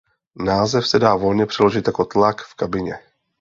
[0.45, 2.99] Název se dá volně přeložit jako "Tlak v kabině".